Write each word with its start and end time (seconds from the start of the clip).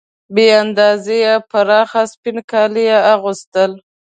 بې 0.33 0.47
اندازې 0.63 1.19
پراخ 1.49 1.91
سپین 2.11 2.37
کالي 2.51 2.83
یې 2.89 2.97
اغوستل. 3.13 3.71